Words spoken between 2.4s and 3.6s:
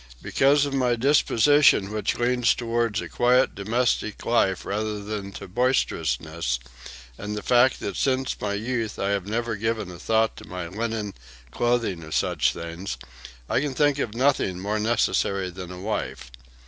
towards a quiet,